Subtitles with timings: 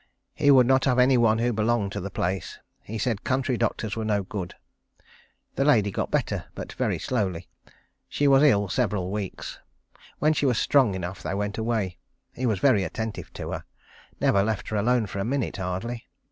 [0.33, 2.57] He would not have any one who belonged to the place.
[2.81, 4.55] He said country doctors were no good.
[5.53, 7.47] The lady got better, but very slowly.
[8.09, 9.59] She was ill several weeks.
[10.17, 11.99] When she was strong enough they went away.
[12.33, 13.63] He was very attentive to her.
[14.19, 16.07] Never left her alone for a minute hardly.